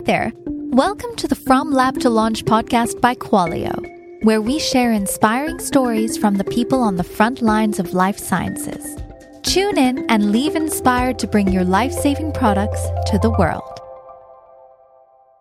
[0.00, 0.32] Hi there.
[0.46, 6.16] Welcome to the From Lab to Launch podcast by Qualio, where we share inspiring stories
[6.16, 8.98] from the people on the front lines of life sciences.
[9.42, 13.78] Tune in and leave inspired to bring your life saving products to the world.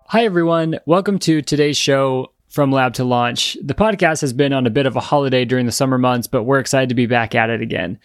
[0.07, 0.77] Hi, everyone.
[0.85, 3.55] Welcome to today's show from Lab to Launch.
[3.63, 6.43] The podcast has been on a bit of a holiday during the summer months, but
[6.43, 7.97] we're excited to be back at it again.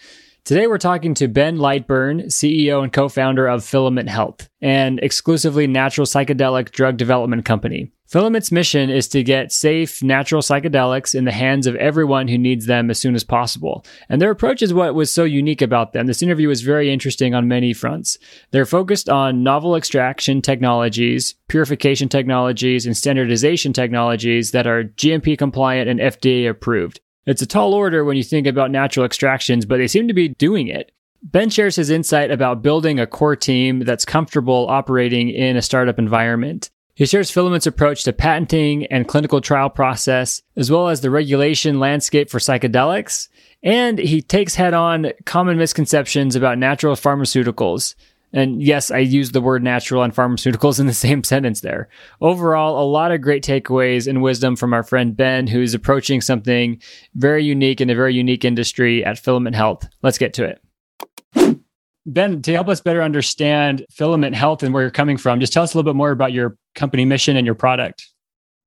[0.44, 5.66] Today, we're talking to Ben Lightburn, CEO and co founder of Filament Health, an exclusively
[5.66, 7.92] natural psychedelic drug development company.
[8.08, 12.66] Filament's mission is to get safe, natural psychedelics in the hands of everyone who needs
[12.66, 13.86] them as soon as possible.
[14.10, 16.06] And their approach is what was so unique about them.
[16.06, 18.18] This interview was very interesting on many fronts.
[18.50, 25.88] They're focused on novel extraction technologies, purification technologies, and standardization technologies that are GMP compliant
[25.88, 27.00] and FDA approved.
[27.26, 30.28] It's a tall order when you think about natural extractions, but they seem to be
[30.28, 30.92] doing it.
[31.22, 35.98] Ben shares his insight about building a core team that's comfortable operating in a startup
[35.98, 36.70] environment.
[36.96, 41.80] He shares Filament's approach to patenting and clinical trial process, as well as the regulation
[41.80, 43.28] landscape for psychedelics.
[43.62, 47.94] And he takes head on common misconceptions about natural pharmaceuticals,
[48.34, 51.88] and yes, I used the word natural and pharmaceuticals in the same sentence there.
[52.20, 56.82] Overall, a lot of great takeaways and wisdom from our friend Ben, who's approaching something
[57.14, 59.88] very unique in a very unique industry at Filament Health.
[60.02, 61.60] Let's get to it.
[62.06, 65.62] Ben, to help us better understand Filament Health and where you're coming from, just tell
[65.62, 68.08] us a little bit more about your company mission and your product.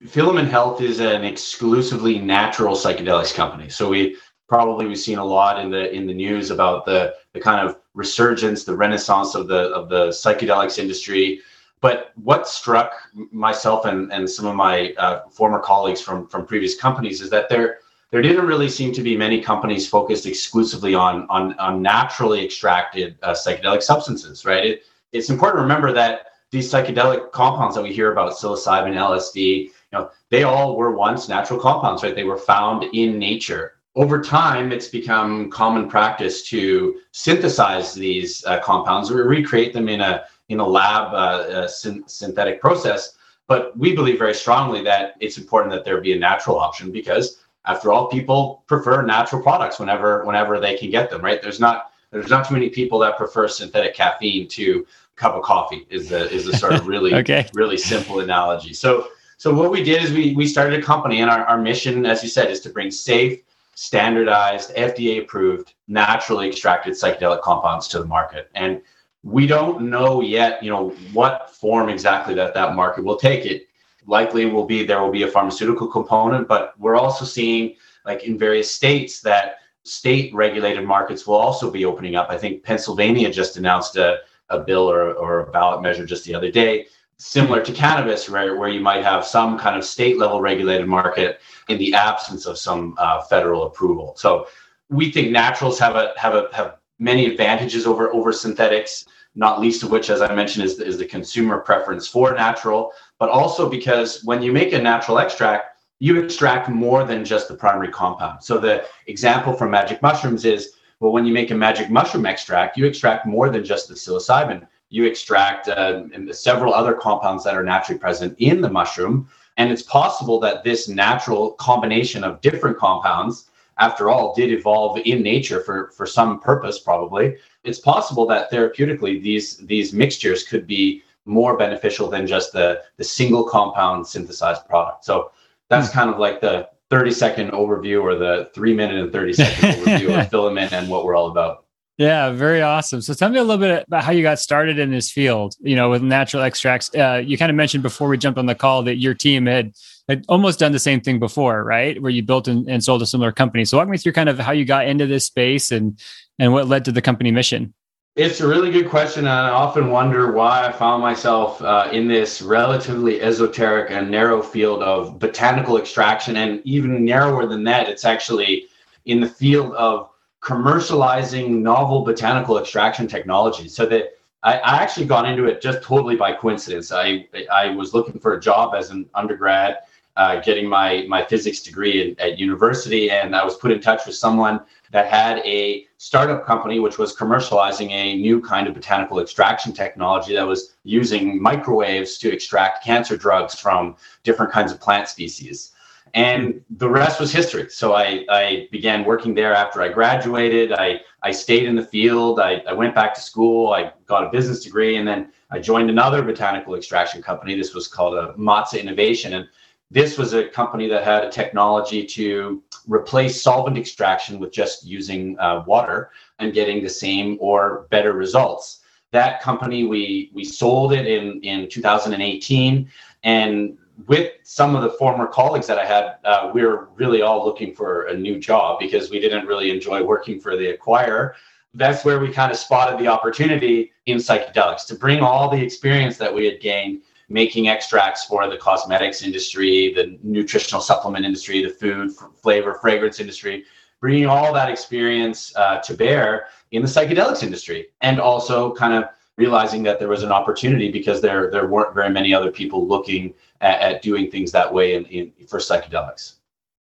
[0.08, 3.70] Filament Health is an exclusively natural psychedelics company.
[3.70, 7.40] So we probably we've seen a lot in the in the news about the the
[7.40, 11.42] kind of resurgence, the renaissance of the of the psychedelics industry.
[11.82, 12.94] But what struck
[13.32, 17.50] myself and, and some of my uh, former colleagues from from previous companies is that
[17.50, 17.80] there
[18.12, 23.18] there didn't really seem to be many companies focused exclusively on on, on naturally extracted
[23.24, 24.46] uh, psychedelic substances.
[24.46, 24.66] Right?
[24.66, 29.64] It, it's important to remember that these psychedelic compounds that we hear about, psilocybin, LSD,
[29.64, 32.04] you know, they all were once natural compounds.
[32.04, 32.16] Right?
[32.16, 38.60] They were found in nature over time, it's become common practice to synthesize these uh,
[38.60, 43.18] compounds or recreate them in a in a lab uh, synthetic process.
[43.48, 47.40] But we believe very strongly that it's important that there be a natural option because,
[47.66, 51.22] after all, people prefer natural products whenever whenever they can get them.
[51.22, 51.42] Right?
[51.42, 55.42] There's not there's not too many people that prefer synthetic caffeine to a cup of
[55.42, 55.88] coffee.
[55.90, 57.50] Is the is the sort of really okay.
[57.56, 58.76] really simple analogy.
[58.76, 62.06] So so what we did is we we started a company, and our, our mission,
[62.06, 63.42] as you said, is to bring safe
[63.78, 68.50] standardized, FDA approved, naturally extracted psychedelic compounds to the market.
[68.56, 68.82] And
[69.22, 73.46] we don't know yet, you know, what form exactly that that market will take.
[73.46, 73.68] It
[74.08, 78.36] likely will be there will be a pharmaceutical component, but we're also seeing like in
[78.36, 82.32] various states that state regulated markets will also be opening up.
[82.32, 86.34] I think Pennsylvania just announced a, a bill or, or a ballot measure just the
[86.34, 86.88] other day
[87.18, 91.40] similar to cannabis, right, where you might have some kind of state level regulated market
[91.68, 94.14] in the absence of some uh, federal approval.
[94.18, 94.48] So
[94.90, 99.06] we think naturals have a have a have many advantages over over synthetics.
[99.36, 103.30] Not least of which, as I mentioned, is, is the consumer preference for natural, but
[103.30, 107.90] also because when you make a natural extract, you extract more than just the primary
[107.90, 108.44] compound.
[108.44, 112.78] So the example from magic mushrooms is well, when you make a magic mushroom extract,
[112.78, 117.64] you extract more than just the psilocybin you extract uh, several other compounds that are
[117.64, 119.28] naturally present in the mushroom.
[119.58, 123.50] And it's possible that this natural combination of different compounds,
[123.80, 127.36] after all, did evolve in nature for, for some purpose, probably.
[127.64, 133.04] It's possible that therapeutically these, these mixtures could be more beneficial than just the, the
[133.04, 135.04] single compound synthesized product.
[135.04, 135.32] So
[135.70, 139.70] that's kind of like the 30 second overview or the three minute and 30 second
[139.84, 141.66] overview of filament and what we're all about.
[141.98, 143.02] Yeah, very awesome.
[143.02, 145.76] So tell me a little bit about how you got started in this field, you
[145.76, 146.94] know, with natural extracts.
[146.94, 149.74] Uh, you kind of mentioned before we jumped on the call that your team had,
[150.08, 152.00] had almost done the same thing before, right?
[152.00, 153.66] Where you built and, and sold a similar company.
[153.66, 156.00] So walk me through kind of how you got into this space and
[156.38, 157.74] and what led to the company mission.
[158.16, 159.22] It's a really good question.
[159.22, 164.44] And I often wonder why I found myself uh, in this relatively esoteric and narrow
[164.44, 166.36] field of botanical extraction.
[166.36, 168.68] And even narrower than that, it's actually
[169.06, 170.10] in the field of
[170.42, 176.16] commercializing novel botanical extraction technology so that I, I, actually got into it just totally
[176.16, 176.92] by coincidence.
[176.92, 179.80] I, I was looking for a job as an undergrad,
[180.16, 184.06] uh, getting my, my physics degree at, at university, and I was put in touch
[184.06, 184.62] with someone
[184.92, 190.34] that had a startup company which was commercializing a new kind of botanical extraction technology
[190.34, 195.74] that was using microwaves to extract cancer drugs from different kinds of plant species.
[196.14, 197.70] And the rest was history.
[197.70, 200.72] So I, I began working there after I graduated.
[200.74, 202.40] I, I stayed in the field.
[202.40, 203.74] I, I went back to school.
[203.74, 207.56] I got a business degree, and then I joined another botanical extraction company.
[207.56, 209.48] This was called a Matza Innovation, and
[209.90, 215.40] this was a company that had a technology to replace solvent extraction with just using
[215.40, 218.82] uh, water and getting the same or better results.
[219.12, 222.90] That company, we we sold it in in 2018,
[223.24, 227.44] and with some of the former colleagues that I had, uh, we were really all
[227.44, 231.34] looking for a new job because we didn't really enjoy working for the acquirer.
[231.74, 236.18] That's where we kind of spotted the opportunity in psychedelics to bring all the experience
[236.18, 241.70] that we had gained making extracts for the cosmetics industry, the nutritional supplement industry, the
[241.70, 242.12] food,
[242.42, 243.66] flavor, fragrance industry,
[244.00, 249.10] bringing all that experience uh, to bear in the psychedelics industry, and also kind of
[249.38, 253.34] realizing that there was an opportunity because there there weren't very many other people looking
[253.62, 256.34] at, at doing things that way in, in, for psychedelics.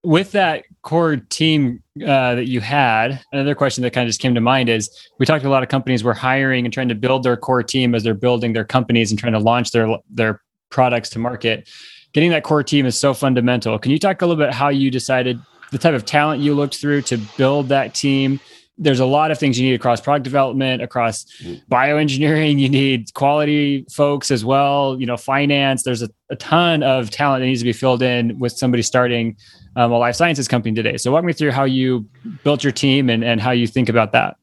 [0.03, 4.35] With that core team uh, that you had, another question that kind of just came
[4.35, 6.95] to mind is we talked to a lot of companies were hiring and trying to
[6.95, 10.41] build their core team as they're building their companies and trying to launch their their
[10.69, 11.67] products to market.
[12.13, 13.77] Getting that core team is so fundamental.
[13.79, 15.39] Can you talk a little bit how you decided
[15.71, 18.39] the type of talent you looked through to build that team
[18.77, 21.61] there's a lot of things you need across product development, across mm.
[21.67, 22.59] bioengineering.
[22.65, 24.99] You need quality folks as well.
[24.99, 25.83] You know, finance.
[25.83, 29.37] There's a, a ton of talent that needs to be filled in with somebody starting
[29.75, 30.97] um, a life sciences company today.
[30.97, 32.07] So, walk me through how you
[32.43, 34.37] built your team and, and how you think about that.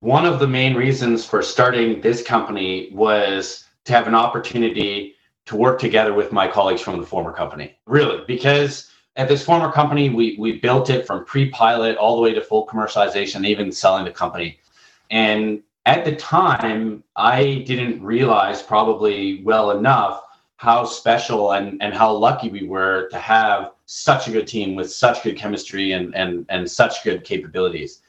[0.00, 5.14] One of the main reasons for starting this company was to have an opportunity
[5.46, 7.76] to work together with my colleagues from the former company.
[7.86, 12.34] Really, because at this former company, we we built it from pre-pilot all the way
[12.34, 14.58] to full commercialization, even selling the company.
[15.10, 20.22] And at the time, I didn't realize probably well enough
[20.56, 24.90] how special and, and how lucky we were to have such a good team with
[24.90, 28.00] such good chemistry and, and, and such good capabilities.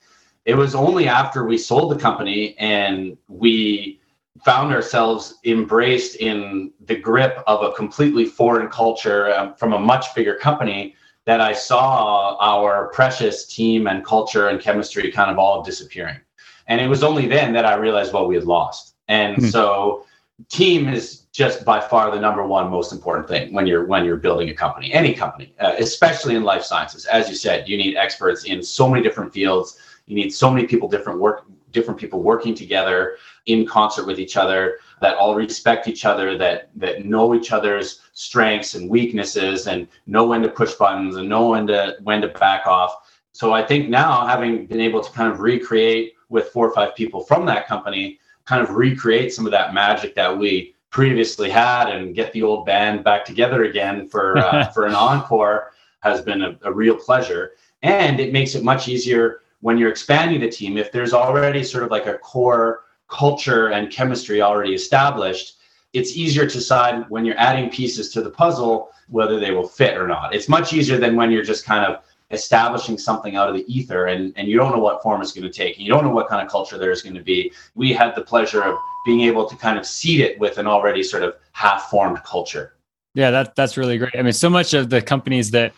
[0.45, 3.99] It was only after we sold the company and we
[4.45, 10.13] found ourselves embraced in the grip of a completely foreign culture um, from a much
[10.13, 10.93] bigger company
[11.25, 16.19] that I saw our precious team and culture and chemistry kind of all disappearing.
[16.67, 18.93] And it was only then that I realized what we had lost.
[19.07, 19.47] And mm-hmm.
[19.47, 20.05] so
[20.49, 24.17] team is just by far the number one most important thing when you're when you're
[24.17, 27.95] building a company any company uh, especially in life sciences as you said you need
[27.95, 31.45] experts in so many different fields you need so many people different work
[31.75, 36.69] different people working together in concert with each other that all respect each other that
[36.75, 41.49] that know each other's strengths and weaknesses and know when to push buttons and know
[41.49, 42.93] when to when to back off.
[43.33, 46.95] So i think now having been able to kind of recreate with four or five
[46.95, 51.89] people from that company kind of recreate some of that magic that we previously had
[51.89, 56.41] and get the old band back together again for uh, for an encore has been
[56.41, 57.51] a, a real pleasure.
[57.81, 61.83] And it makes it much easier when you're expanding the team, if there's already sort
[61.83, 65.57] of like a core culture and chemistry already established,
[65.91, 69.97] it's easier to decide when you're adding pieces to the puzzle whether they will fit
[69.97, 70.35] or not.
[70.35, 74.05] It's much easier than when you're just kind of establishing something out of the ether
[74.05, 75.77] and, and you don't know what form it's going to take.
[75.77, 77.51] And you don't know what kind of culture there's going to be.
[77.73, 81.01] We had the pleasure of being able to kind of seed it with an already
[81.01, 82.75] sort of half formed culture.
[83.15, 84.15] Yeah, that, that's really great.
[84.15, 85.73] I mean, so much of the companies that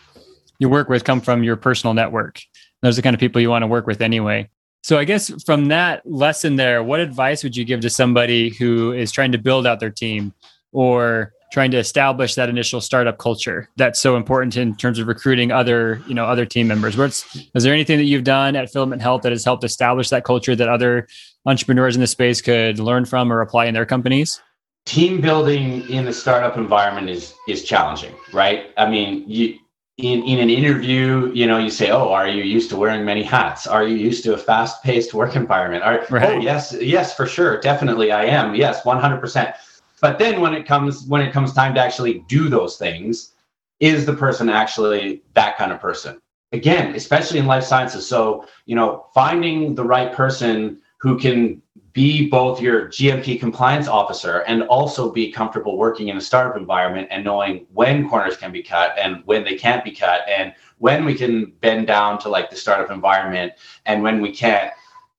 [0.58, 2.42] you work with come from your personal network
[2.82, 4.48] those are the kind of people you want to work with anyway.
[4.82, 8.92] So I guess from that lesson there, what advice would you give to somebody who
[8.92, 10.32] is trying to build out their team
[10.72, 15.50] or trying to establish that initial startup culture that's so important in terms of recruiting
[15.50, 16.96] other, you know, other team members?
[16.96, 17.24] What's
[17.54, 20.54] is there anything that you've done at Filament Health that has helped establish that culture
[20.54, 21.08] that other
[21.46, 24.40] entrepreneurs in the space could learn from or apply in their companies?
[24.84, 28.70] Team building in the startup environment is is challenging, right?
[28.76, 29.58] I mean, you
[29.98, 33.22] in, in an interview, you know, you say, "Oh, are you used to wearing many
[33.24, 33.66] hats?
[33.66, 36.36] Are you used to a fast-paced work environment?" Are, oh, right.
[36.36, 38.54] Oh, yes, yes, for sure, definitely, I am.
[38.54, 39.56] Yes, one hundred percent.
[40.00, 43.32] But then when it comes when it comes time to actually do those things,
[43.80, 46.20] is the person actually that kind of person?
[46.52, 48.06] Again, especially in life sciences.
[48.06, 51.60] So you know, finding the right person who can
[51.98, 57.08] be both your GMP compliance officer and also be comfortable working in a startup environment
[57.10, 61.04] and knowing when corners can be cut and when they can't be cut and when
[61.04, 63.52] we can bend down to like the startup environment
[63.86, 64.72] and when we can't.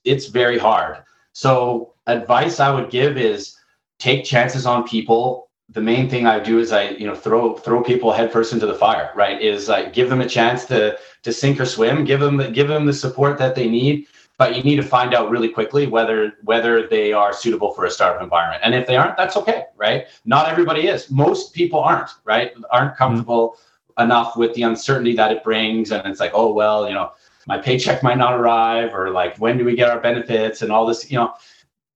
[0.06, 1.04] It's very hard.
[1.34, 3.58] So, advice I would give is
[3.98, 5.50] take chances on people.
[5.72, 8.74] The main thing I do is I, you know, throw throw people headfirst into the
[8.86, 9.12] fire.
[9.18, 9.42] Right?
[9.42, 12.06] Is like give them a chance to to sink or swim.
[12.06, 14.08] Give them the, give them the support that they need
[14.40, 17.92] but you need to find out really quickly whether whether they are suitable for a
[17.92, 18.62] startup environment.
[18.64, 20.08] And if they aren't that's okay right?
[20.26, 21.12] Not everybody is.
[21.12, 22.54] Most people aren't right?
[22.72, 22.98] Aren't mm-hmm.
[22.98, 23.58] comfortable
[24.00, 25.92] enough with the uncertainty that it brings.
[25.92, 27.12] And it's like oh well you know
[27.48, 30.86] my paycheck might not arrive or like when do we get our benefits and all
[30.86, 31.34] this you know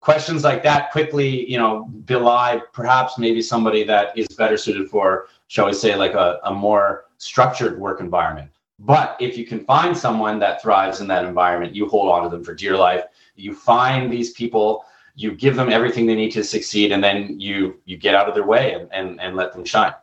[0.02, 5.28] questions like that quickly you know belie perhaps maybe somebody that is better suited for
[5.48, 8.50] shall we say like a, a more structured work environment
[8.86, 12.30] but if you can find someone that thrives in that environment you hold on to
[12.30, 13.04] them for dear life
[13.36, 14.86] you find these people
[15.16, 18.36] you give them everything they need to succeed and then you you get out of
[18.36, 19.94] their way and and, and let them shine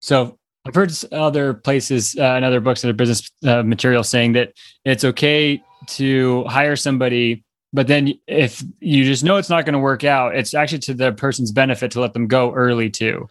[0.00, 4.54] so I've heard other places uh, and other books, other business uh, material saying that
[4.84, 9.78] it's okay to hire somebody, but then if you just know it's not going to
[9.78, 13.28] work out, it's actually to the person's benefit to let them go early too.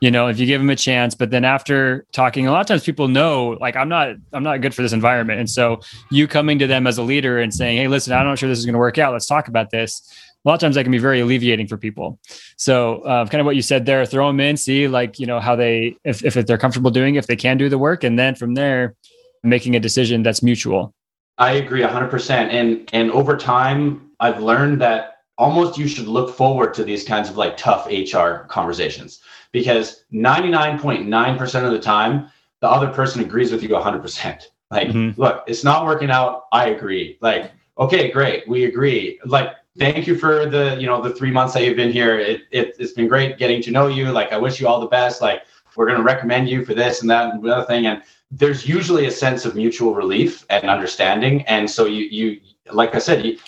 [0.00, 2.66] You know, if you give them a chance, but then after talking, a lot of
[2.66, 6.28] times people know, like, I'm not, I'm not good for this environment, and so you
[6.28, 8.66] coming to them as a leader and saying, "Hey, listen, I'm not sure this is
[8.66, 9.12] going to work out.
[9.12, 10.02] Let's talk about this."
[10.44, 12.18] a lot of times that can be very alleviating for people.
[12.56, 15.40] So uh, kind of what you said there, throw them in, see like, you know,
[15.40, 18.04] how they, if, if they're comfortable doing, if they can do the work.
[18.04, 18.94] And then from there,
[19.42, 20.94] making a decision that's mutual.
[21.38, 22.52] I agree hundred percent.
[22.52, 27.28] And, and over time, I've learned that almost you should look forward to these kinds
[27.28, 29.20] of like tough HR conversations
[29.54, 32.28] because 99.9% of the time,
[32.60, 34.46] the other person agrees with you 100%.
[34.72, 35.18] Like, mm-hmm.
[35.18, 36.46] look, it's not working out.
[36.50, 37.18] I agree.
[37.20, 38.48] Like, okay, great.
[38.48, 39.20] We agree.
[39.24, 42.18] Like, thank you for the you know the three months that you've been here.
[42.18, 44.10] It, it has been great getting to know you.
[44.10, 45.20] Like I wish you all the best.
[45.20, 45.42] Like
[45.76, 47.86] we're going to recommend you for this and that and the other thing.
[47.86, 51.42] And there's usually a sense of mutual relief and understanding.
[51.42, 52.40] And so you you
[52.72, 53.38] like I said, you,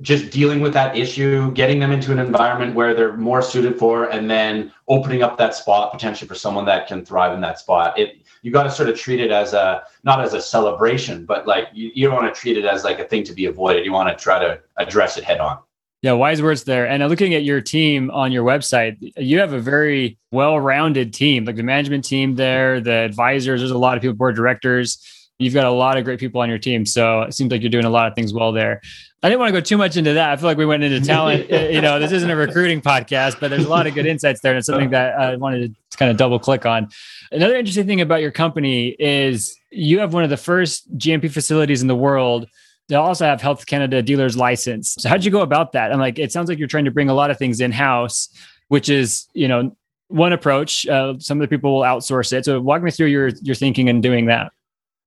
[0.00, 4.04] just dealing with that issue, getting them into an environment where they're more suited for,
[4.10, 7.98] and then opening up that spot potentially for someone that can thrive in that spot.
[7.98, 11.46] It you got to sort of treat it as a not as a celebration, but
[11.46, 13.84] like you, you don't want to treat it as like a thing to be avoided.
[13.84, 15.58] You want to try to address it head on.
[16.00, 16.86] Yeah, wise words there.
[16.86, 21.44] And uh, looking at your team on your website, you have a very well-rounded team.
[21.44, 23.60] Like the management team there, the advisors.
[23.60, 25.02] There's a lot of people, board directors.
[25.38, 27.70] You've got a lot of great people on your team, so it seems like you're
[27.70, 28.80] doing a lot of things well there.
[29.22, 30.30] I didn't want to go too much into that.
[30.30, 31.48] I feel like we went into talent.
[31.72, 34.52] you know, this isn't a recruiting podcast, but there's a lot of good insights there,
[34.52, 36.88] and it's something that I wanted to kind of double click on.
[37.30, 41.82] Another interesting thing about your company is you have one of the first GMP facilities
[41.82, 42.48] in the world
[42.88, 44.96] they also have Health Canada dealer's license.
[44.98, 45.90] So how'd you go about that?
[45.90, 48.28] And like, it sounds like you're trying to bring a lot of things in house,
[48.68, 49.76] which is, you know,
[50.08, 50.86] one approach.
[50.86, 52.46] Uh, some of the people will outsource it.
[52.46, 54.52] So walk me through your your thinking and doing that.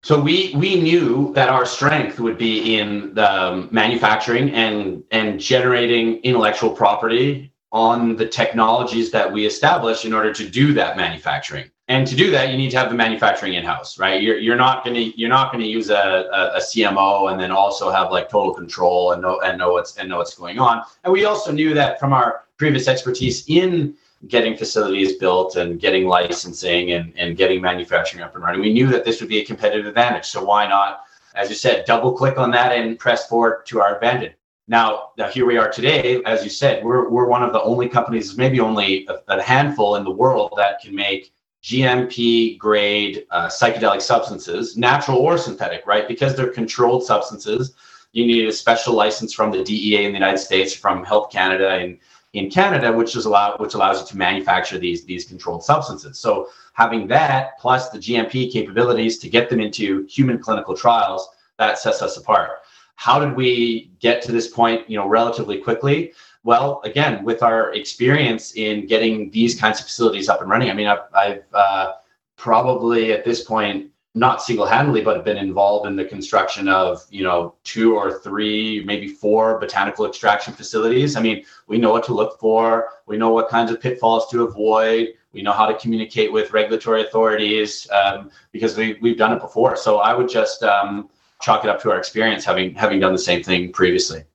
[0.04, 5.40] So we we knew that our strength would be in the um, manufacturing and and
[5.40, 11.70] generating intellectual property on the technologies that we establish in order to do that manufacturing.
[11.88, 14.22] And to do that you need to have the manufacturing in house right?
[14.22, 17.92] You're, you're not to you're not to use a, a, a, cmo and then also
[17.92, 20.82] have like total control and know and know what's and know what's going on.
[21.04, 23.96] And we also knew that from our previous expertise in
[24.28, 28.88] getting facilities built and getting licensing and, and getting manufacturing up and running we knew
[28.88, 31.04] that this would be a competitive advantage so why not
[31.36, 34.34] as you said double click on that and press forward to our advantage
[34.68, 36.24] now, now here we are today.
[36.24, 39.98] As you said, we're, we're one of the only companies, maybe only a, a handful
[39.98, 46.08] in the world that can make GMP grade uh, psychedelic substances, natural or synthetic, right?
[46.08, 47.74] Because they're controlled substances,
[48.14, 51.72] you need a special license from the DEA in the United States, from Health Canada
[51.72, 51.98] and
[52.34, 56.18] in Canada, which is allow which allows you to manufacture these these controlled substances.
[56.18, 61.78] So having that plus the GMP capabilities to get them into human clinical trials, that
[61.78, 62.52] sets us apart.
[62.96, 66.14] How did we get to this point, you know, relatively quickly?
[66.44, 70.74] Well, again, with our experience in getting these kinds of facilities up and running, I
[70.74, 71.94] mean, I've, I've uh,
[72.38, 77.24] probably at this point not single-handedly, but have been involved in the construction of you
[77.24, 81.16] know two or three, maybe four botanical extraction facilities.
[81.16, 82.90] I mean, we know what to look for.
[83.06, 85.10] We know what kinds of pitfalls to avoid.
[85.34, 89.78] We know how to communicate with regulatory authorities um, because we, we've done it before.
[89.78, 91.10] So I would just um,
[91.42, 94.26] chalk it up to our experience having having done the same thing previously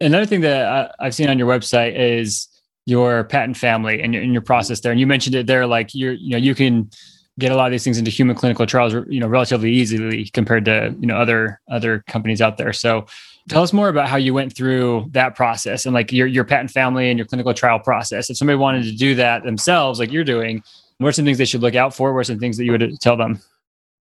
[0.00, 2.48] another thing that I, have seen on your website is
[2.86, 4.92] your patent family and your, and your process there.
[4.92, 6.90] And you mentioned it there, like you're, you know, you can
[7.38, 10.64] get a lot of these things into human clinical trials, you know, relatively easily compared
[10.66, 12.72] to, you know, other, other companies out there.
[12.72, 13.06] So
[13.48, 16.70] tell us more about how you went through that process and like your, your patent
[16.70, 18.30] family and your clinical trial process.
[18.30, 20.62] If somebody wanted to do that themselves, like you're doing,
[20.98, 22.12] what are some things they should look out for?
[22.12, 23.40] What are some things that you would tell them?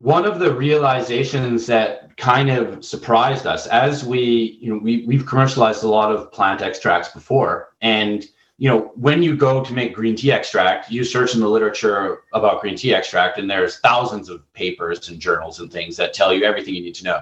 [0.02, 5.24] one of the realizations that kind of surprised us as we you know we, we've
[5.26, 8.26] commercialized a lot of plant extracts before and
[8.62, 12.22] you know when you go to make green tea extract you search in the literature
[12.32, 16.32] about green tea extract and there's thousands of papers and journals and things that tell
[16.32, 17.20] you everything you need to know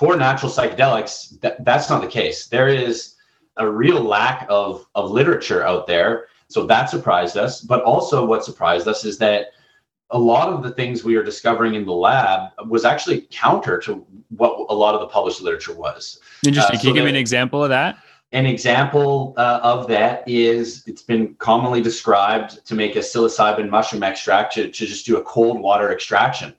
[0.00, 3.14] for natural psychedelics that, that's not the case there is
[3.58, 8.44] a real lack of of literature out there so that surprised us but also what
[8.44, 9.52] surprised us is that
[10.10, 14.04] a lot of the things we are discovering in the lab was actually counter to
[14.30, 16.20] what a lot of the published literature was.
[16.44, 16.76] Interesting.
[16.76, 17.96] Uh, Can you give me an example of that?
[18.32, 24.02] An example uh, of that is it's been commonly described to make a psilocybin mushroom
[24.02, 26.54] extract to, to just do a cold water extraction.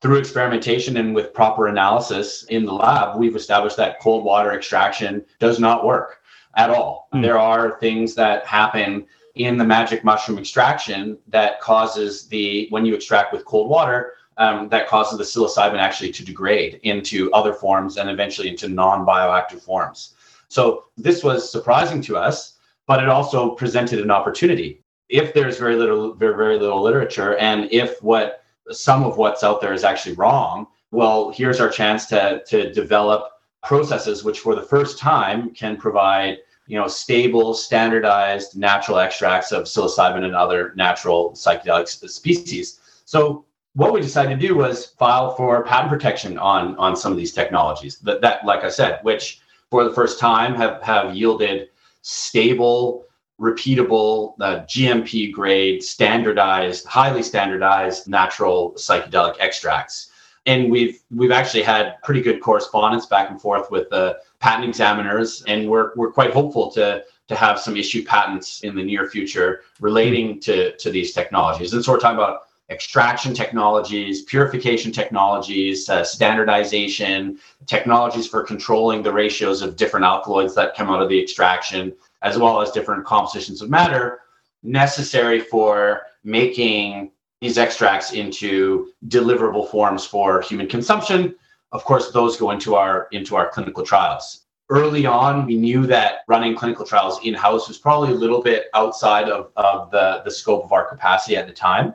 [0.00, 5.24] Through experimentation and with proper analysis in the lab, we've established that cold water extraction
[5.40, 6.20] does not work
[6.54, 7.08] at all.
[7.12, 7.22] Mm.
[7.22, 9.04] There are things that happen
[9.34, 14.68] in the magic mushroom extraction that causes the when you extract with cold water um,
[14.68, 20.14] that causes the psilocybin actually to degrade into other forms and eventually into non-bioactive forms
[20.48, 25.76] so this was surprising to us but it also presented an opportunity if there's very
[25.76, 30.14] little very, very little literature and if what some of what's out there is actually
[30.14, 35.76] wrong well here's our chance to to develop processes which for the first time can
[35.76, 42.80] provide you know, stable, standardized natural extracts of psilocybin and other natural psychedelic species.
[43.04, 47.18] So what we decided to do was file for patent protection on on some of
[47.18, 51.68] these technologies that, that like I said, which for the first time have have yielded
[52.02, 53.04] stable,
[53.40, 60.10] repeatable, uh, GMP grade, standardized, highly standardized natural psychedelic extracts.
[60.46, 65.42] And we've we've actually had pretty good correspondence back and forth with the patent examiners,
[65.48, 69.62] and we're we're quite hopeful to to have some issued patents in the near future
[69.80, 71.72] relating to to these technologies.
[71.72, 79.12] And so we're talking about extraction technologies, purification technologies, uh, standardization, technologies for controlling the
[79.12, 81.92] ratios of different alkaloids that come out of the extraction,
[82.22, 84.20] as well as different compositions of matter
[84.62, 91.34] necessary for making these extracts into deliverable forms for human consumption
[91.72, 94.44] of course, those go into our into our clinical trials.
[94.68, 98.66] Early on, we knew that running clinical trials in house was probably a little bit
[98.74, 101.94] outside of, of the, the scope of our capacity at the time.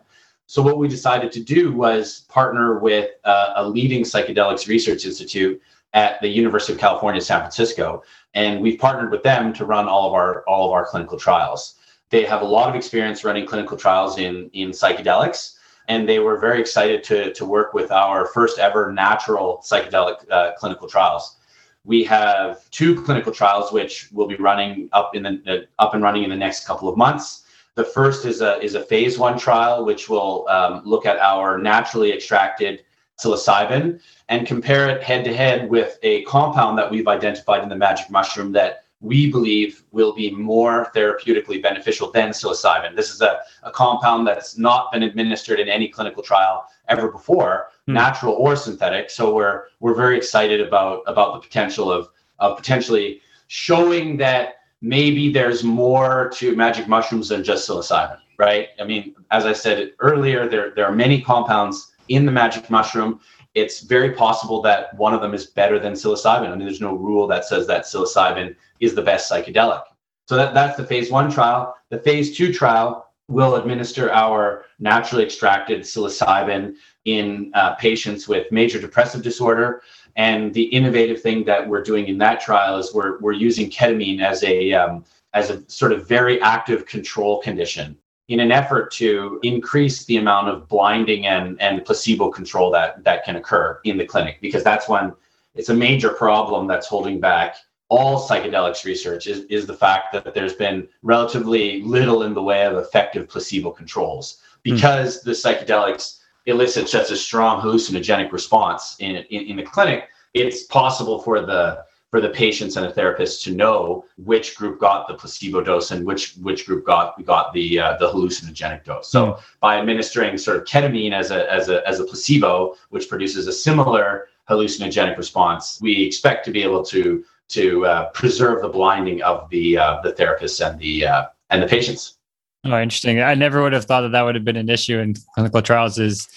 [0.51, 5.61] So, what we decided to do was partner with uh, a leading psychedelics research institute
[5.93, 8.03] at the University of California, San Francisco,
[8.33, 11.75] and we've partnered with them to run all of our all of our clinical trials.
[12.09, 15.55] They have a lot of experience running clinical trials in in psychedelics,
[15.87, 20.51] and they were very excited to, to work with our first ever natural psychedelic uh,
[20.57, 21.37] clinical trials.
[21.85, 26.03] We have two clinical trials which will be running up in the uh, up and
[26.03, 27.40] running in the next couple of months.
[27.75, 31.57] The first is a is a phase one trial which will um, look at our
[31.57, 32.83] naturally extracted
[33.17, 37.75] psilocybin and compare it head to head with a compound that we've identified in the
[37.75, 42.95] magic mushroom that we believe will be more therapeutically beneficial than psilocybin.
[42.95, 47.69] This is a, a compound that's not been administered in any clinical trial ever before,
[47.87, 47.93] mm.
[47.93, 49.09] natural or synthetic.
[49.09, 55.31] So we're we're very excited about about the potential of of potentially showing that maybe
[55.31, 58.69] there's more to magic mushrooms than just psilocybin, right?
[58.79, 63.19] I mean, as I said earlier, there there are many compounds in the magic mushroom
[63.53, 66.47] it's very possible that one of them is better than psilocybin.
[66.47, 69.83] I mean, there's no rule that says that psilocybin is the best psychedelic.
[70.27, 71.75] So that, that's the phase one trial.
[71.89, 78.79] The phase two trial will administer our naturally extracted psilocybin in uh, patients with major
[78.79, 79.81] depressive disorder.
[80.15, 84.21] And the innovative thing that we're doing in that trial is we're, we're using ketamine
[84.21, 87.97] as a um, as a sort of very active control condition
[88.27, 93.23] in an effort to increase the amount of blinding and, and placebo control that, that
[93.25, 95.13] can occur in the clinic, because that's when
[95.55, 97.55] it's a major problem that's holding back
[97.91, 102.65] all psychedelics research is, is the fact that there's been relatively little in the way
[102.65, 104.73] of effective placebo controls hmm.
[104.75, 105.23] because mm.
[105.25, 111.21] the psychedelics elicit such a strong hallucinogenic response in, in, in the clinic it's possible
[111.21, 115.61] for the for the patients and the therapists to know which group got the placebo
[115.63, 119.09] dose and which which group got got the uh, the hallucinogenic dose.
[119.09, 119.39] So mm.
[119.61, 123.53] by administering sort of ketamine as a as a as a placebo, which produces a
[123.53, 129.49] similar hallucinogenic response, we expect to be able to to uh, preserve the blinding of
[129.49, 132.17] the uh, the therapists and the uh, and the patients.
[132.63, 133.21] Oh, interesting.
[133.21, 135.97] I never would have thought that that would have been an issue in clinical trials.
[135.97, 136.27] Is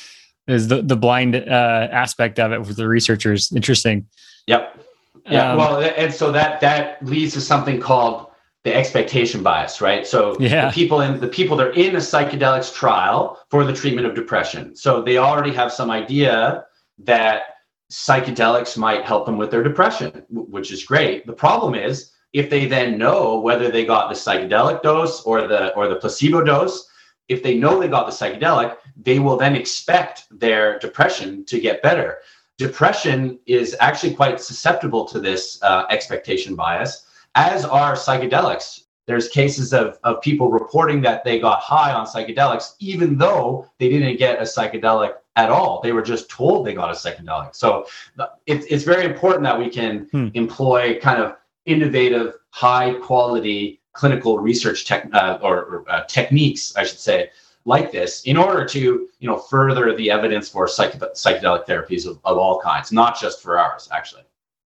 [0.47, 4.07] is the the blind uh, aspect of it with the researchers interesting?
[4.47, 4.81] Yep.
[5.27, 8.27] Yeah, um, well, and so that that leads to something called
[8.65, 10.07] the expectation bias, right?
[10.07, 10.67] So yeah.
[10.67, 14.15] the people in the people that are in a psychedelics trial for the treatment of
[14.15, 14.75] depression.
[14.75, 16.65] So they already have some idea
[17.01, 17.43] that
[17.93, 21.27] psychedelics might help them with their depression, which is great.
[21.27, 25.73] The problem is if they then know whether they got the psychedelic dose or the
[25.75, 26.87] or the placebo dose,
[27.29, 31.81] if they know they got the psychedelic, they will then expect their depression to get
[31.81, 32.18] better
[32.59, 38.83] depression is actually quite susceptible to this uh, expectation bias, as are psychedelics.
[39.07, 43.90] there's cases of, of people reporting that they got high on psychedelics, even though they
[43.90, 45.83] didn't get a psychedelic at all.
[45.83, 47.55] They were just told they got a psychedelic.
[47.55, 47.87] So
[48.47, 50.29] it, it's very important that we can hmm.
[50.33, 56.85] employ kind of innovative, high quality clinical research tech, uh, or, or uh, techniques, I
[56.85, 57.31] should say,
[57.64, 58.79] like this in order to
[59.18, 63.42] you know further the evidence for psych- psychedelic therapies of, of all kinds, not just
[63.42, 64.22] for ours, actually.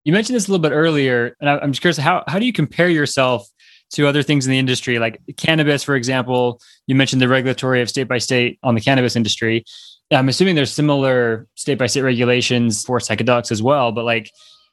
[0.05, 2.52] You mentioned this a little bit earlier, and I'm just curious how how do you
[2.52, 3.48] compare yourself
[3.92, 6.61] to other things in the industry, like cannabis, for example?
[6.87, 9.64] You mentioned the regulatory of state by state on the cannabis industry.
[10.11, 14.31] I'm assuming there's similar state by state regulations for psychedelics as well, but like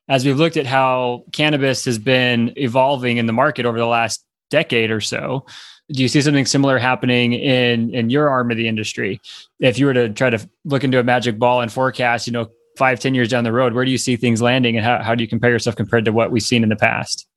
[0.09, 4.25] as we've looked at how cannabis has been evolving in the market over the last
[4.49, 5.45] decade or so,
[5.91, 9.21] do you see something similar happening in in your arm of the industry?
[9.59, 12.47] If you were to try to look into a magic ball and forecast, you know,
[12.77, 15.15] five, ten years down the road, where do you see things landing, and how, how
[15.15, 17.27] do you compare yourself compared to what we've seen in the past?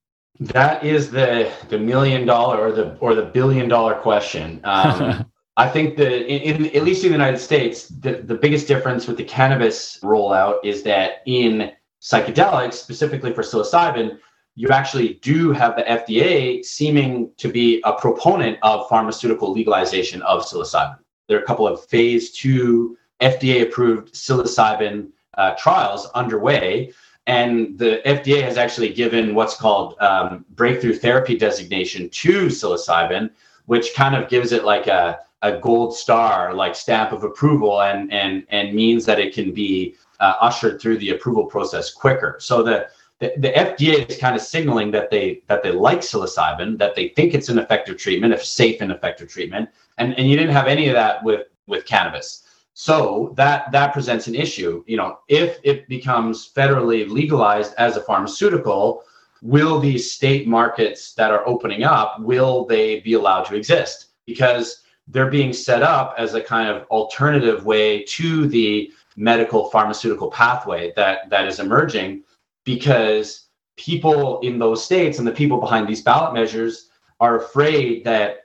[0.41, 4.61] That is the the million dollar or the or the billion dollar question.
[4.65, 5.25] Um,
[5.59, 9.07] I think that in, in, at least in the United States, the, the biggest difference
[9.07, 14.19] with the cannabis rollout is that in psychedelics, specifically for psilocybin,
[14.55, 20.45] you actually do have the FDA seeming to be a proponent of pharmaceutical legalization of
[20.45, 20.99] psilocybin.
[21.29, 26.93] There are a couple of phase two FDA approved psilocybin uh, trials underway.
[27.27, 33.31] And the FDA has actually given what's called um, breakthrough therapy designation to psilocybin,
[33.67, 38.13] which kind of gives it like a, a gold star, like stamp of approval, and
[38.13, 42.37] and and means that it can be uh, ushered through the approval process quicker.
[42.41, 46.79] So the the, the FDA is kind of signaling that they that they like psilocybin,
[46.79, 50.37] that they think it's an effective treatment, a safe and effective treatment, and and you
[50.37, 52.45] didn't have any of that with with cannabis.
[52.75, 54.83] So that that presents an issue.
[54.87, 59.05] You know, if it becomes federally legalized as a pharmaceutical,
[59.43, 64.07] will these state markets that are opening up will they be allowed to exist?
[64.27, 70.31] Because they're being set up as a kind of alternative way to the medical pharmaceutical
[70.31, 72.23] pathway that that is emerging
[72.65, 78.39] because people in those states and the people behind these ballot measures are afraid that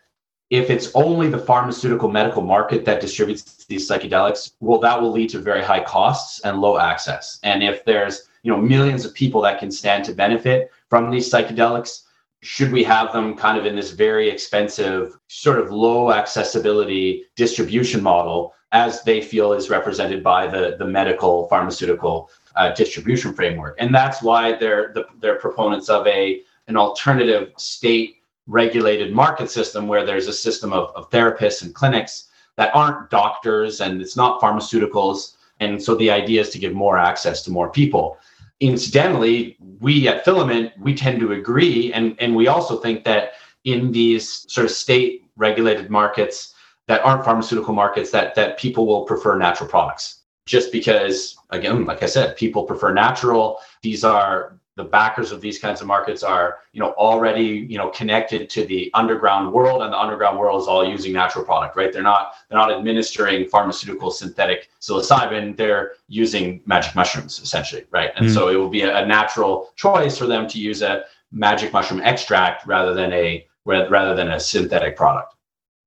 [0.49, 5.29] if it's only the pharmaceutical medical market that distributes these psychedelics well that will lead
[5.29, 7.39] to very high costs and low access.
[7.43, 11.29] And if there's you know millions of people that can stand to benefit from these
[11.29, 12.03] psychedelics
[12.43, 18.01] should we have them kind of in this very expensive sort of low accessibility distribution
[18.01, 23.93] model as they feel is represented by the the medical pharmaceutical uh, distribution framework, and
[23.93, 30.05] that's why they're the, they're proponents of a an alternative state regulated market system where
[30.05, 35.35] there's a system of, of therapists and clinics that aren't doctors and it's not pharmaceuticals,
[35.59, 38.17] and so the idea is to give more access to more people.
[38.59, 43.91] Incidentally, we at Filament we tend to agree, and and we also think that in
[43.91, 46.53] these sort of state regulated markets
[46.87, 50.23] that aren't pharmaceutical markets that that people will prefer natural products.
[50.45, 53.59] Just because again like i said people prefer natural.
[53.81, 57.89] These are the backers of these kinds of markets are you know already you know
[57.89, 61.91] connected to the underground world and the underground world is all using natural product right?
[61.91, 65.57] They're not they're not administering pharmaceutical synthetic psilocybin.
[65.57, 68.11] They're using magic mushrooms essentially right?
[68.15, 68.33] And mm.
[68.33, 71.99] so it will be a, a natural choice for them to use a magic mushroom
[72.01, 75.33] extract rather than a rather than a synthetic product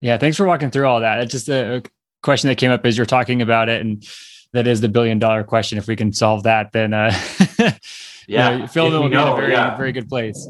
[0.01, 1.83] yeah thanks for walking through all that it's just a
[2.23, 4.07] question that came up as you're talking about it and
[4.53, 5.79] that is the billion dollar question.
[5.79, 7.13] If we can solve that, then uh,
[8.27, 9.77] yeah, you know, Phil will be in a very yeah.
[9.77, 10.47] very good place.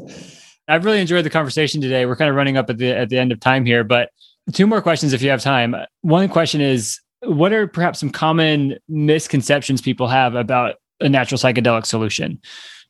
[0.67, 2.05] I've really enjoyed the conversation today.
[2.05, 4.09] We're kind of running up at the at the end of time here, but
[4.53, 5.75] two more questions if you have time.
[6.01, 11.85] One question is, what are perhaps some common misconceptions people have about a natural psychedelic
[11.85, 12.39] solution?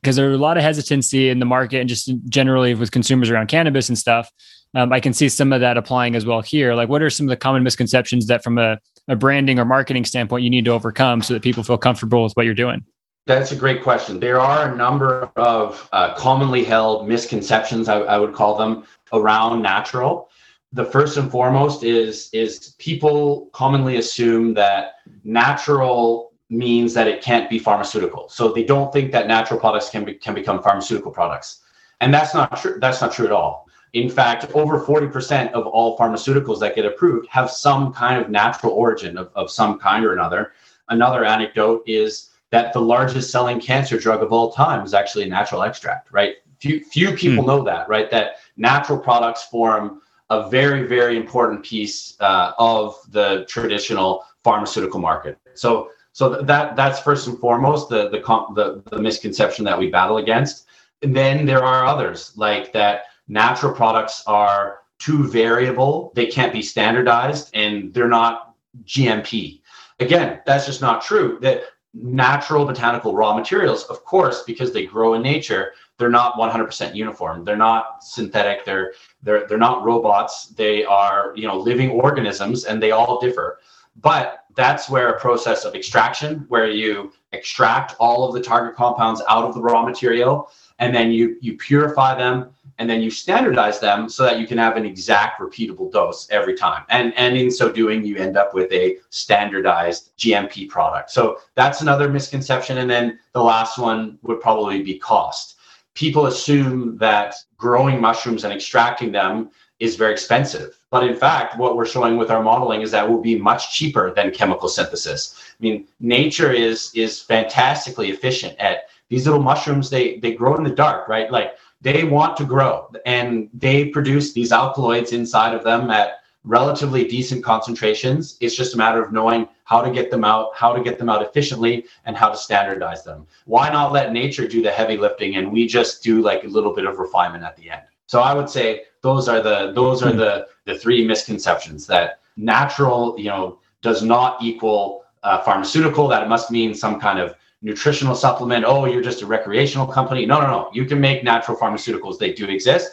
[0.00, 3.48] Because there's a lot of hesitancy in the market and just generally with consumers around
[3.48, 4.30] cannabis and stuff.
[4.74, 6.74] Um, I can see some of that applying as well here.
[6.74, 10.04] Like, what are some of the common misconceptions that, from a a branding or marketing
[10.04, 12.84] standpoint you need to overcome so that people feel comfortable with what you're doing?
[13.26, 14.18] That's a great question.
[14.18, 19.62] There are a number of uh, commonly held misconceptions, I, I would call them, around
[19.62, 20.28] natural.
[20.72, 27.48] The first and foremost is is people commonly assume that natural means that it can't
[27.48, 28.28] be pharmaceutical.
[28.28, 31.60] So they don't think that natural products can be, can become pharmaceutical products,
[32.00, 32.78] and that's not true.
[32.80, 33.68] That's not true at all.
[33.92, 38.72] In fact, over 40% of all pharmaceuticals that get approved have some kind of natural
[38.72, 40.52] origin of, of some kind or another.
[40.88, 45.28] Another anecdote is that the largest selling cancer drug of all time is actually a
[45.28, 46.36] natural extract, right?
[46.58, 47.48] Few, few people hmm.
[47.48, 48.10] know that, right?
[48.10, 50.00] That natural products form
[50.30, 55.38] a very, very important piece uh, of the traditional pharmaceutical market.
[55.54, 58.20] So, so that that's first and foremost the the,
[58.54, 60.66] the the misconception that we battle against.
[61.02, 66.62] And then there are others like that natural products are too variable, they can't be
[66.62, 68.54] standardized, and they're not
[68.84, 69.60] GMP.
[70.00, 71.38] Again, that's just not true.
[71.42, 76.94] That natural botanical raw materials, of course, because they grow in nature, they're not 100%
[76.94, 77.44] uniform.
[77.44, 78.64] They're not synthetic.
[78.64, 80.48] They're they're they're not robots.
[80.48, 83.58] They are you know living organisms, and they all differ.
[84.00, 89.22] But that's where a process of extraction, where you extract all of the target compounds
[89.28, 93.80] out of the raw material, and then you you purify them, and then you standardize
[93.80, 96.84] them so that you can have an exact repeatable dose every time.
[96.88, 101.10] And and in so doing, you end up with a standardized GMP product.
[101.10, 102.78] So that's another misconception.
[102.78, 105.56] And then the last one would probably be cost
[105.94, 110.78] people assume that growing mushrooms and extracting them is very expensive.
[110.90, 114.12] But in fact, what we're showing with our modeling is that will be much cheaper
[114.14, 115.34] than chemical synthesis.
[115.50, 119.90] I mean, nature is is fantastically efficient at these little mushrooms.
[119.90, 121.30] They they grow in the dark, right?
[121.30, 127.06] Like they want to grow, and they produce these alkaloids inside of them at relatively
[127.06, 128.36] decent concentrations.
[128.40, 131.08] It's just a matter of knowing how to get them out, how to get them
[131.08, 133.26] out efficiently, and how to standardize them.
[133.46, 136.74] Why not let nature do the heavy lifting and we just do like a little
[136.74, 137.82] bit of refinement at the end?
[138.06, 143.14] So I would say those are the those are the the three misconceptions that natural,
[143.18, 146.08] you know, does not equal uh, pharmaceutical.
[146.08, 148.64] That it must mean some kind of nutritional supplement.
[148.66, 150.26] Oh, you're just a recreational company.
[150.26, 150.70] No, no, no.
[150.72, 152.18] You can make natural pharmaceuticals.
[152.18, 152.90] They do exist.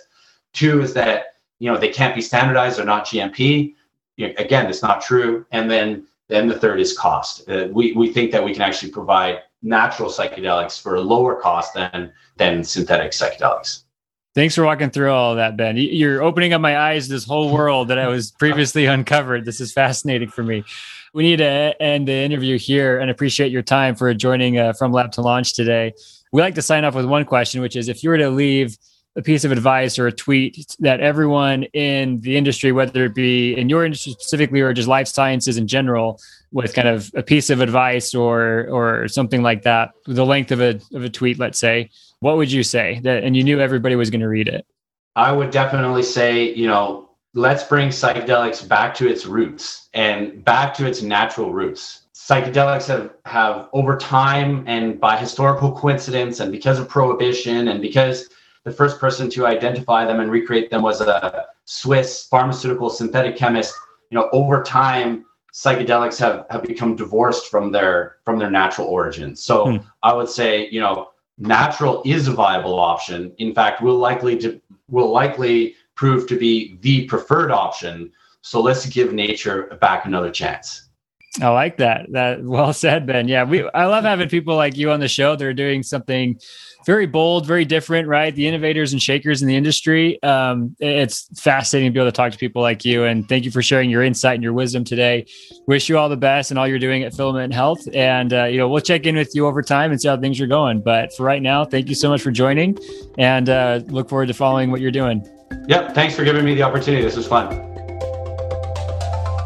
[0.54, 1.30] Two is that
[1.60, 3.76] you know they can't be standardized they're not gmp
[4.18, 8.32] again it's not true and then then the third is cost uh, we, we think
[8.32, 13.84] that we can actually provide natural psychedelics for a lower cost than than synthetic psychedelics
[14.36, 15.76] Thanks for walking through all that, Ben.
[15.76, 19.44] You're opening up my eyes to this whole world that I was previously uncovered.
[19.44, 20.64] This is fascinating for me.
[21.14, 24.92] We need to end the interview here and appreciate your time for joining uh, From
[24.92, 25.94] Lab to Launch today.
[26.32, 28.78] We like to sign off with one question, which is if you were to leave
[29.16, 33.58] a piece of advice or a tweet that everyone in the industry, whether it be
[33.58, 36.20] in your industry specifically or just life sciences in general,
[36.52, 40.62] with kind of a piece of advice or or something like that, the length of
[40.62, 43.96] a of a tweet, let's say, what would you say that and you knew everybody
[43.96, 44.66] was going to read it?
[45.16, 50.74] I would definitely say, you know, let's bring psychedelics back to its roots and back
[50.76, 52.08] to its natural roots.
[52.14, 58.30] Psychedelics have, have over time and by historical coincidence and because of prohibition and because
[58.64, 63.74] the first person to identify them and recreate them was a Swiss pharmaceutical synthetic chemist.
[64.10, 69.42] You know, over time, psychedelics have, have become divorced from their from their natural origins.
[69.44, 69.78] So hmm.
[70.04, 73.34] I would say, you know, natural is a viable option.
[73.38, 78.10] In fact, we'll likely to will likely prove to be the preferred option.
[78.42, 80.88] So let's give nature back another chance.
[81.42, 82.06] I like that.
[82.14, 83.28] That well said, Ben.
[83.28, 85.36] Yeah, we I love having people like you on the show.
[85.36, 86.40] They're doing something
[86.86, 88.34] very bold, very different, right?
[88.34, 90.24] The innovators and shakers in the industry.
[90.24, 93.04] Um, it's fascinating to be able to talk to people like you.
[93.04, 95.26] And thank you for sharing your insight and your wisdom today.
[95.68, 97.86] Wish you all the best and all you're doing at Filament Health.
[97.94, 100.40] And uh, you know, we'll check in with you over time and see how things
[100.40, 100.80] are going.
[100.82, 102.80] But for right now, thank you so much for joining,
[103.18, 105.28] and uh, look forward to following what you're doing.
[105.68, 105.94] Yep.
[105.94, 107.04] Thanks for giving me the opportunity.
[107.04, 107.66] This was fun.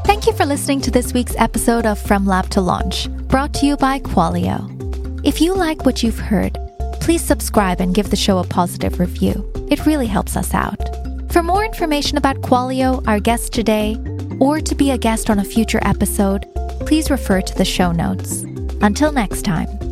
[0.06, 3.66] Thank you for listening to this week's episode of From Lab to Launch, brought to
[3.66, 4.70] you by Qualio.
[5.26, 6.58] If you like what you've heard,
[7.02, 9.52] please subscribe and give the show a positive review.
[9.70, 10.80] It really helps us out.
[11.32, 13.98] For more information about Qualio, our guest today,
[14.40, 16.46] or to be a guest on a future episode,
[16.86, 18.44] please refer to the show notes.
[18.82, 19.83] Until next time.